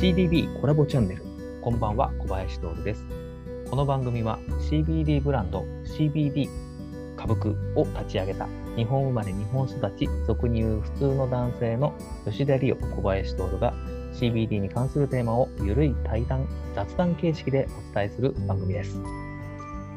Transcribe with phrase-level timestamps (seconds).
[0.00, 1.22] CDB コラボチャンネル。
[1.60, 3.04] こんばんは小林徹です。
[3.68, 4.38] この番組は
[4.70, 6.48] CBD ブランド CBD
[7.18, 11.92] 歌舞伎を立ち上げた日本生まれ日本育ち俗に言う普通の男性の
[12.24, 13.74] 吉田理央小林徹が
[14.14, 18.98] CBD に関するテーマをゆるい対談雑談形式でお伝えする番組です。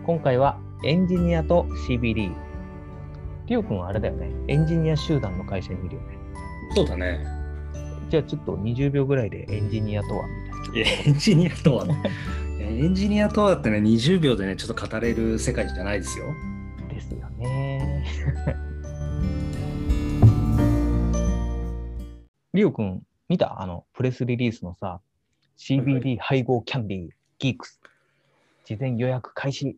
[0.06, 2.36] 今回はエンジニアと CBD
[3.46, 4.30] リオ君はあれだよね。
[4.50, 6.18] エンジニア集団の会社にいるよね。
[6.76, 7.43] そうだね。
[8.14, 10.34] じゃあちょっと20秒ぐらいでエンジニアとはみ
[10.72, 12.00] たいなエンジニアとはね。
[12.62, 16.26] エンジニアとはってね、20秒でね、ちょっと語れる世界じゃないですよ。
[16.90, 18.06] ですよね。
[22.54, 23.60] リオくん、見た？
[23.60, 25.02] あの、プレスリリースのさ、
[25.58, 27.82] CBD 配合キャンディー、ギークス。
[28.64, 29.76] 事前予約開始。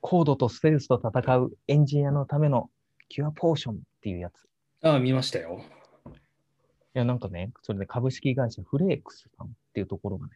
[0.00, 2.68] コードとステルスと戦うエンジニアのための
[3.08, 4.42] キュアポーションっていうやつ。
[4.42, 4.46] い
[4.82, 5.62] ああ、見ましたよ。
[6.94, 10.32] いや、なんかね、それで株式会社フレークスさんっていうところがね、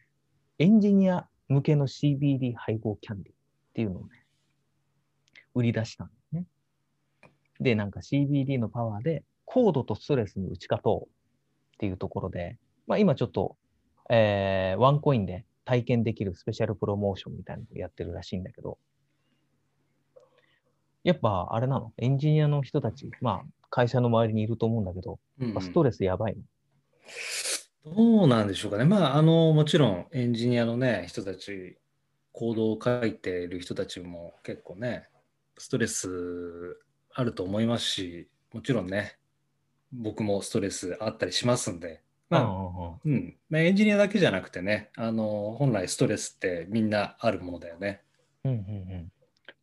[0.57, 3.35] エンジニア向けの CBD 配合キャンディっ
[3.73, 4.25] ていうのをね、
[5.55, 6.45] 売り出したんですね。
[7.61, 11.09] で、なんか CBD のパワーでコードとストレスに打ち勝とうっ
[11.79, 12.57] ていうところで、
[12.87, 13.55] まあ今ちょっと、
[14.09, 18.77] えーワンコインで体験できるスペシャルプロモーションみたいなのをやってるらしいんだけど、
[21.03, 21.93] やっぱあれなの？
[21.97, 26.41] エンジニアの人たち、まあ会社の周りにいると思うんだけど、うんストレスやばいの。
[27.85, 28.85] どうなんでしょうかね。
[28.85, 31.77] まあ、あの、もちろんエンジニアのね、人たち、
[32.31, 35.07] コードを書いている人たちも結構ね、
[35.57, 36.77] ストレス
[37.13, 39.17] あると思いますし、もちろんね、
[39.91, 48.01] 僕もストレスあったりしますんで、まあ、うんまあエンジニアだけじゃなくてね、あの、本来ストレスってみんなあるものだよね。
[48.43, 49.11] うんうんうん。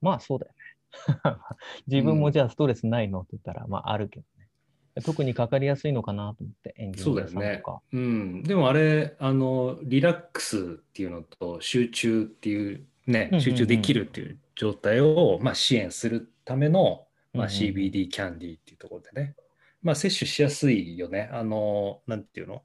[0.00, 0.55] まあそうだよね。
[1.86, 5.02] 自分もじゃあストレスないのって言ったら、まああるけどね。
[5.04, 7.82] 特にかかりやすいのかなと思って、エンジそうニアさんだよねとか。。
[7.92, 8.42] うん。
[8.42, 10.60] でもあれ、あの、リラックスっ
[10.92, 19.34] ていうのと集中っていうね集中できるっていう状態を、まあ、支援するための、まあ、CBD キャンディーっていうところでね。
[19.82, 21.28] まあ、摂取しやすいよね。
[21.32, 22.62] あの、なんていうの？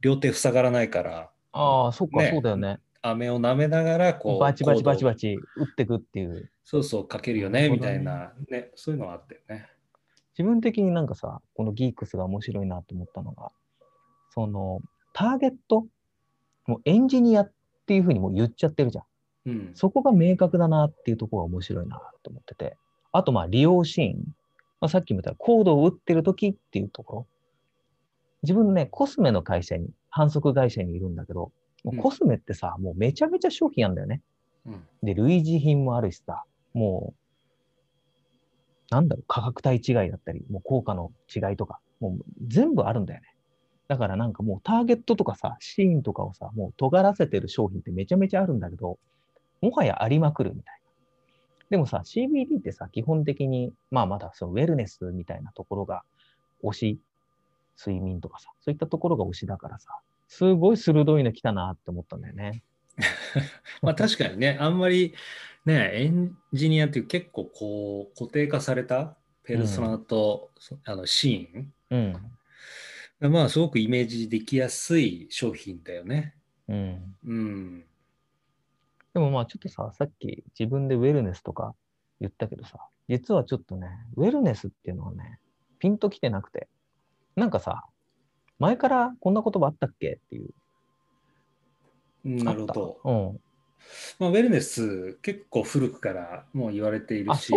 [0.00, 2.78] 両手塞がらないから、ああ、そっか、ねそうだよね。
[3.02, 5.20] 飴を舐めながら、こう、バチバチバチバチ。
[5.20, 6.50] チ打ってくっていう。
[6.64, 9.68] そうそう、かけるよね、みたいな、ね、そういうのはあったよね。
[10.38, 13.50] 自分的になんかさ、このギークスが面白いなと思ったのが、
[14.30, 14.80] その、
[15.12, 15.86] ターゲット、
[16.66, 17.52] もうエンジニアっ
[17.86, 19.04] ていうふうにもう言っちゃってるじゃん。
[19.46, 19.70] うん。
[19.74, 22.76] そこが明確だなっていうところが面白いなと思ってて。
[23.10, 24.22] あと、まあ、利用シーン。
[24.80, 27.26] まあ、さっきも言ったコードを打ってる時っていうところ。
[28.42, 31.52] 自分ね、コスメの会社に、販促会社にいるんだけど、
[31.84, 34.22] もうコスメってさ、もうめちゃめちゃ商品あんだよね。
[34.66, 34.86] うん。
[35.02, 36.44] で、類似品もあるしさ、
[36.74, 37.14] も
[38.90, 43.26] う、なんだろう、価格帯違いだったり、もう効果の違いとか、もう全部あるんだよね。
[43.88, 48.98] だからなんかもうターゲットとかさ、シーンとかをさ、もう尖らせてる商品ってめちゃめちゃあるんだけど、
[49.60, 50.82] もはやありまくるみたいな。
[51.70, 56.04] でもさ、CBD ってさ、基本的に、まあまだそのウェルネスみたいなところが
[56.62, 57.00] 推し、
[57.78, 59.98] 睡眠とかさ、そういったところが推しだからさ、
[60.32, 62.62] すごい鋭いの来たなって思ったんだよね。
[63.82, 65.14] まあ確かにね、あんまり
[65.66, 71.50] ね、エンジニアっていう結構こう固定化されたペルソナと、そあのシ
[71.90, 72.14] うん。
[73.20, 76.34] ーン、まあすごくイメージできやすい商品だよね。
[76.66, 77.16] うん。
[77.26, 77.84] うん。
[79.12, 81.74] でもまあちょっとさ、さっき自分でウェルネスとか
[82.20, 85.40] 言ったけどさ、実はちょっとね、ウェルネスっていうのはね、
[85.78, 86.68] ピンときてなくて、
[87.36, 87.84] なんかさ、
[88.62, 90.20] 前からこんな言葉あったっけ？
[90.24, 90.50] っていう。
[92.24, 93.40] なるほど。
[94.18, 97.52] まあ、ウェルネス結構古くからもう言われているあ、し、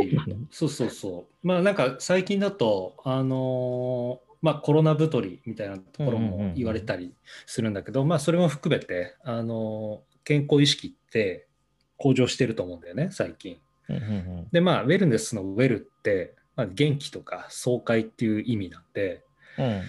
[0.49, 1.47] そうそうそうそう。
[1.47, 7.13] まあなんか最近だと、あのーまあコロナ太りみたいなところも言われたり
[7.45, 11.45] するんだけど、まあそれも含めて、あのー健康意識って
[11.97, 13.59] 向上してると思うんだよね、最近。
[14.51, 19.23] でまあウェルネスのウェルって、まあ、元気とか爽快っていう意味なんで、
[19.59, 19.81] うん。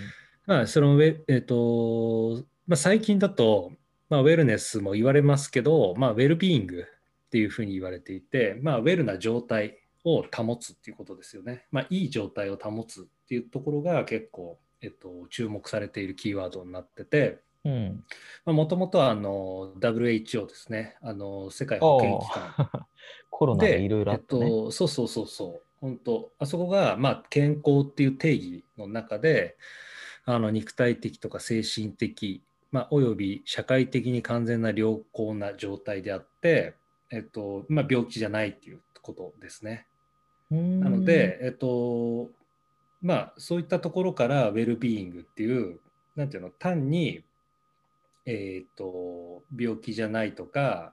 [0.46, 0.56] うん。
[0.56, 3.72] まあそのウェ、えっとまあ、最近だと、
[4.08, 6.84] まあ、ウェルネスも言われますけど、まあ、ウェルビーイング
[7.26, 11.66] っていうふうに言われていて、まあ、ウェルな状態を保つっていうことですよね。
[11.70, 18.04] まあ、いい状態を保つっていうところが結構、えっと、注目されているキーワードになってて、うん。
[18.46, 22.86] もともとはあの WHO ですね、あの世界保健機関
[23.30, 24.48] コロナでいろいろあえっったね。
[24.48, 29.56] と、そうそうそうそう、本当、あそこが、まあ、健康っていう定義の中で、
[30.26, 32.42] あの肉体的とか精神的、
[32.72, 36.74] まあ、および社会的に完全な良好な状態であって、
[37.10, 39.86] えっとまあ、病気じゃないっていうことですね。
[40.50, 42.30] ななので、えっと、
[43.00, 45.80] まあ、そういったところからウェルビーイングっていう、
[46.16, 47.24] なんていうの、単に、
[48.26, 50.92] えー、と病気じゃないとか、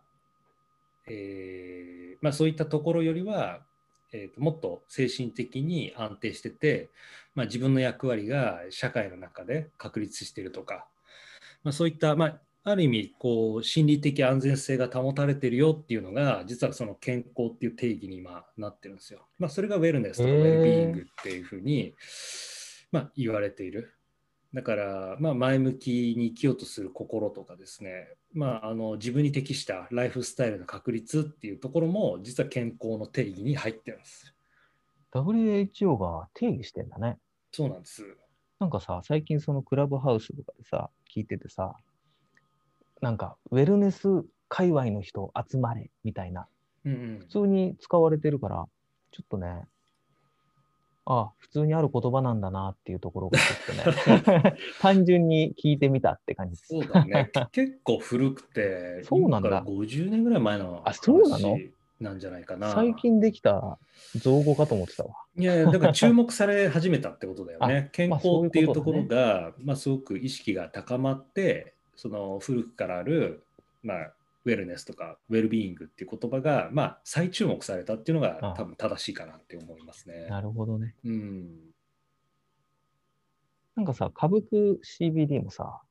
[1.08, 3.62] えーまあ、そういったところよりは、
[4.12, 6.90] えー、ともっと精神的に安定してて、
[7.36, 10.86] まあ、自分の役割が社会の中で確立しているとか、
[11.64, 19.26] まあ、そういった、まあ、ある意味こう心理的安全性が保たれてるよっていうのが実はその健康っていう定義に今なってるんですよ。
[19.38, 21.94] まあ、それがウェルネスとかウェルビーイングっていうふうに、
[22.92, 23.94] まあ、言われている。
[24.54, 34.33] だから、まあ、前向きに生きようとする心とかですね、まあ、あの自分に適したライフスタイルの確立っていうところも実は健康の定義に入ってるんです。
[35.14, 37.18] WHO が定義してんだね。
[37.52, 38.04] そうなんです。
[38.60, 41.76] なんかさ、最近そのクラブハウスとかでさ、聞いててさ、
[43.02, 44.08] なんか、ウェルネス
[44.48, 46.48] 界隈の人集まれみたいな、
[46.86, 48.66] うんうん普通に使われてるから、
[49.12, 49.68] ちょっとね、
[51.06, 56.68] あ普通にある言葉なんだなっていうところがちょっとね、 単純に聞いてみたって感じです。
[56.70, 57.30] そうだね。
[57.52, 61.50] 結構古くて、 そうなんだ今から50年ぐらい前のあそうなの？
[61.50, 61.74] 話
[62.04, 62.74] なんじゃないかな。
[62.74, 63.80] 最近できた
[64.16, 65.16] 造語かと思ってたわ。
[65.36, 67.90] いやいや、だから注目され始めたってことだよね。
[67.94, 73.44] 健康っていうこところが、まあ、すごく意識が高まって、その古くからある、
[73.82, 74.14] まあ、
[74.46, 80.28] ウェルネスとかウェルビーイングっていう言葉が、まあ、再注目されたっていうのがあ多分正しいかなって思いますね。
[80.28, 80.96] なるほどね。
[81.06, 81.74] うん。
[83.76, 85.82] なんかさ、歌舞伎 CBD もさ、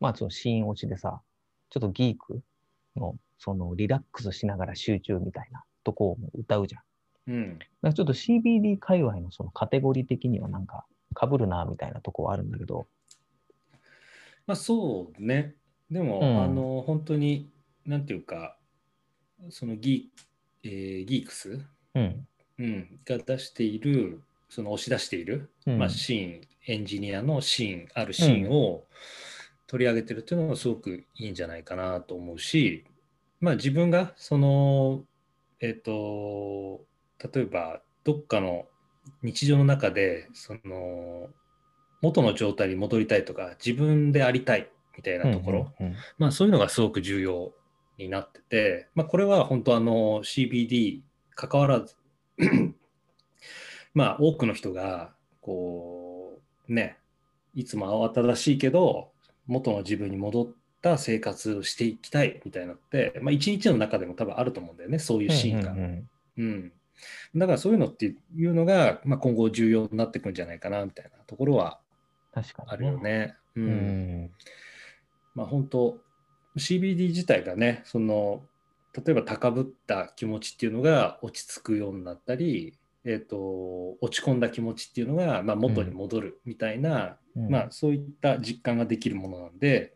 [0.00, 1.20] まあそのシーン落ちでさ、
[1.68, 2.42] ちょっとギーク
[2.96, 6.82] のそのリラックスしながら集中みたいなとこを歌うじゃん。
[7.32, 7.58] うん。
[7.94, 10.84] ちょっと CBD 界隈のそのカテゴリー的にはなんか
[11.18, 12.86] 被るなみたいなとこはあるんだけど、
[14.46, 15.54] まあそうね。
[15.90, 17.50] でも、うんあの、本当に、
[17.86, 18.56] なんていうか、
[19.48, 21.60] そのギー,、えーギークス、
[21.94, 22.26] うん。
[22.58, 24.20] うん、が出している、
[24.50, 28.84] その押し出している、うんまあ、シーン、エンジニアのシーン、あるシーンを
[29.66, 32.84] 取り上げてるっていうのがすごくいいんじゃないかなと思うし、
[33.40, 35.04] まあ自分がその、
[35.60, 36.84] えっ、と、
[37.32, 38.66] 例えばどっかの
[39.22, 41.28] 日常の中で、その、
[42.02, 45.98] 元の状態に戻りたいとか、自分でありたいみたいなところ、うんうんうん。
[46.18, 47.52] まあそういうのがすごく重要
[47.98, 51.00] になってて、まあこれは本当あの CBD
[51.34, 51.96] 関わらず、
[53.94, 56.98] まあ多くの人がこうね、
[57.54, 59.10] いつも慌ただしいけど、
[59.46, 60.46] 元の自分に戻っ
[60.80, 65.72] た生活をしていきたいみたいなのって、まあ一日の中でも多分あると思うんだよね、そういうシーンが。
[65.72, 66.72] うんうんうん。
[67.36, 71.78] だからそういうのっていうのが、まあ、今後重要になってくるんじゃないかなみたいなところは
[72.32, 72.98] 確かに、あるよ。
[72.98, 73.34] ね。
[73.54, 74.30] ううんん。
[75.34, 75.98] まあ本当
[76.56, 78.42] CBD 自体がねその
[78.92, 89.94] 例えば高ぶった気持ちっていうのが落ち着くようになったり、えー、と落ち込んだ気持ちっていうのが、まあ、元に戻るみたいな、うんまあ、そういった実感ができるものなんで、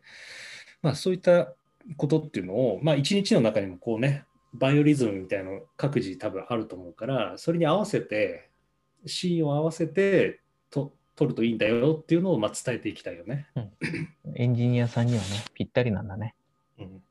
[0.85, 1.51] まあ、そういった
[1.97, 4.23] ことっていうのを、まあ、一日の中にもこうね
[4.53, 8.51] バイオリズムみたいなの各自多分あると思うからそれに合わせて
[9.07, 13.47] シーンを合わせてと撮るといいんだよっていうのをまあ伝えていきたいよね。
[14.35, 16.35] エンジニアさんにはね、ぴったりなんだね。
[16.77, 17.01] うん、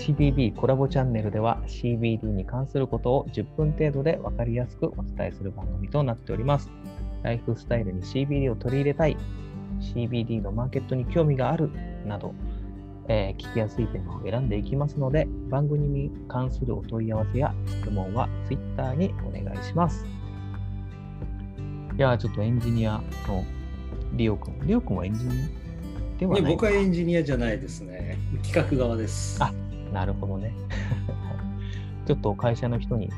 [0.00, 6.70] CBB コラボチャンネルでは CBD に関することを10分程度で分かりやすくお伝えする番組となっております。
[7.22, 9.16] ライフスタイルに CBD を取り入れたい、
[9.78, 11.70] CBD のマーケットに興味がある
[12.06, 12.32] など、
[13.08, 20.06] えー聞きやすいテーマを選んでいきますので、番組に関するお問い合わせや質問は Twitter にお願いします。
[21.94, 23.44] いやー、ちょっとエンジニアの
[24.14, 24.58] リオ君。
[24.66, 25.60] リオ君はエンジニア
[26.20, 28.18] では僕はエンジニアじゃないですね。
[28.42, 29.42] 企画側です。
[29.42, 29.52] あ
[29.92, 30.52] なるほどね。
[32.06, 33.10] ちょっと会社の人に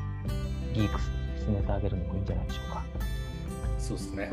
[0.73, 1.11] ギークス
[1.45, 2.83] 進めてあげるのもいいんじゃないでしょうか。
[3.77, 4.31] そうですね。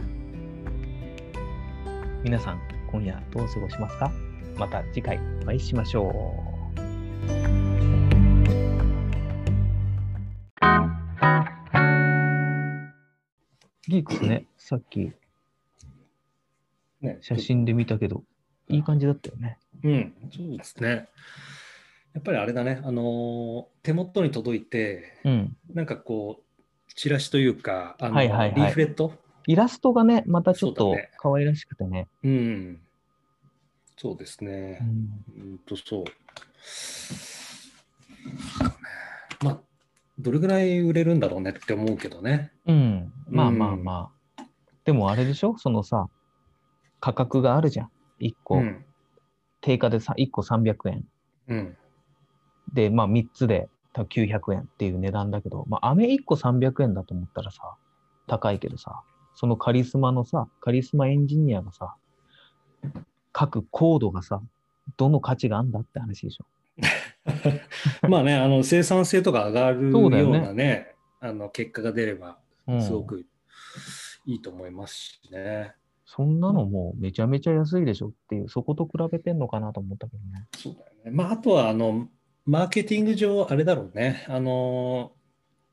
[2.23, 4.11] 皆さん、今夜どう過ごしますか？
[4.57, 6.51] また次回お会いしましょう。
[13.89, 15.13] ギークスね、さっき
[17.01, 18.23] ね写真で見たけど、
[18.69, 19.59] いい感じだったよね。
[19.83, 21.09] うん、そうですね。
[22.13, 25.57] やっぱりあれだね、あのー手元に届いて、うん。
[25.73, 29.15] なんかこう、チラシというか、あのはいはいはいリーフレット、
[29.47, 32.09] イラストがね、またちょっとそうだね可愛らしくてね。
[32.23, 32.81] うん、
[33.97, 34.81] そうですうね。
[34.81, 36.05] んうんと、そう。
[39.45, 39.61] まあ、
[40.19, 42.53] どれぐらい売れるんだろうねって思うけどね。
[42.67, 43.13] うん。
[43.29, 44.45] まあまあうんまあ。
[44.85, 45.57] でもあれでしょ？
[45.57, 46.09] そのさ、
[47.01, 47.91] 価格があるじゃん。
[48.21, 48.85] 1個、うん。
[49.63, 51.05] 定価でさ、1個300円。
[51.49, 51.77] うん。
[52.73, 57.63] で、まあ3つで多分900円っていう値段だけど、まあ飴1個300円だと思ったらさ、
[58.27, 59.03] 高いけどさ、
[59.35, 61.95] そのカリスマのさ、カリスマエンジニアがさ、
[63.39, 64.43] 書くコードがさ、
[64.97, 66.47] どの価値があんだって話でしょ。
[68.09, 73.27] まあね、あの生産性とか上がるようそうだよねなね、あの結果が出れば、うんすごく
[74.27, 75.75] いいと思いますしね。
[76.05, 80.49] そんなのもうめちゃめちゃ安いでしょっていう、そこと比べてんのかなと思ったけどね。
[80.57, 81.11] そうだよね。
[81.13, 82.09] まあ、あとは、あの、
[82.47, 84.25] マーケティング上、あれだろうね。
[84.29, 85.13] あの、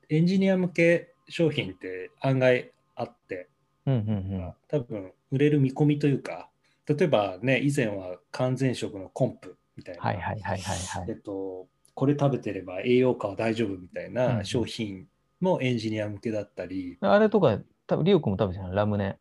[0.08, 3.48] エンジニア向け商品って案外あって、
[3.86, 6.48] うんうん多分売れる見込みというか、
[6.86, 11.06] 例えばね、以前は完全食のコンプみたいな、はいはいはいはいはい。
[11.08, 15.06] えっと、これ食べてれば栄養価は大丈夫みたいうんうなん商品
[15.40, 19.16] もエンジニア向けだったり、あれとか、多分リオ君も多分じゃん、ラムネ。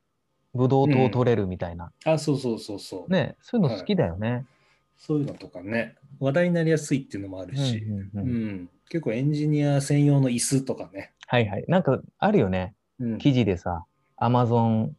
[0.53, 1.91] ブドウ糖取れるみたいな。
[2.05, 4.45] あ、そうそうそうそう、ね、そういうの好きだよね。
[4.97, 11.65] そういうのとかね、話題になりやすいっていうのもあるし、うんうんううんん結構エンジニア専用の椅子とかね、はいはい。
[11.67, 12.73] なんかあるよね。
[12.99, 13.85] うん記事でさ、
[14.15, 14.95] アマゾン、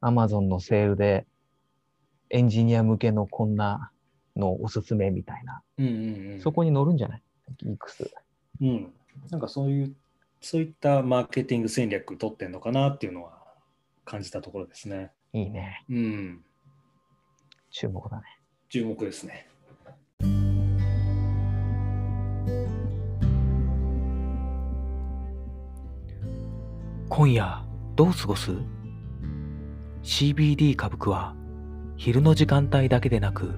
[0.00, 1.26] アマゾンのセールで、
[2.30, 3.90] エンジニア向けのこんな
[4.34, 5.62] のおすすめみたいな。
[5.78, 7.22] うんうんうん、そこに載るんじゃない？
[7.64, 8.10] いくつ？
[8.60, 8.92] うん、
[9.30, 9.94] なんかそういう、
[10.40, 13.42] そういったマーケティング戦略取ってんのかなっていうのは
[14.04, 15.10] 感じたところですね。
[15.32, 15.84] いいね。
[15.90, 16.44] うん、
[17.70, 18.22] 注目だね。
[18.68, 19.46] 注目ですね。
[27.08, 27.62] 今夜
[27.94, 28.50] どう過ごす
[30.02, 31.34] ?CBD 歌舞伎は
[31.96, 33.54] 昼の時間帯だけでなく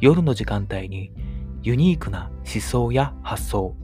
[0.00, 1.12] 夜の時間帯に
[1.62, 3.76] ユニークな思想や発想、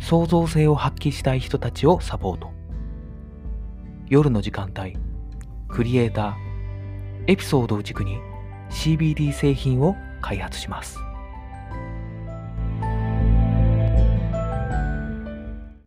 [0.00, 2.50] 創造性を発揮したい人たちをサポート。
[4.08, 4.96] 夜の時間帯、
[5.68, 8.18] クリエイター、エピソードを軸に
[8.70, 9.96] CBD 製品を
[10.26, 11.05] 開発します。